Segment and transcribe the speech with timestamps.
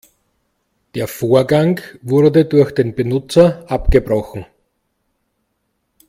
[0.95, 4.47] Der Vorgang wurde durch den Benutzer abgebrochen.